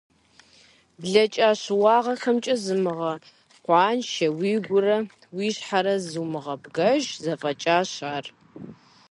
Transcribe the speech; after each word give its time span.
Блэкӏа 0.99 1.49
щыуагъэхэмкӏэ 1.61 2.55
зумыгъэкъуаншэ, 2.63 4.27
уигурэ 4.37 4.97
уи 5.35 5.47
щхьэрэ 5.55 5.95
зумыгъэбгъэж, 6.09 7.03
зэфӏэкӏащ 7.23 7.91
ар. 8.13 8.25